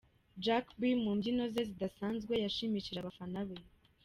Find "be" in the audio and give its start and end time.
3.47-3.57